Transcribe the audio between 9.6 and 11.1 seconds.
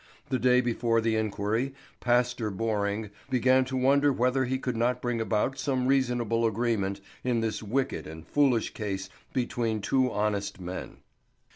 two honest men.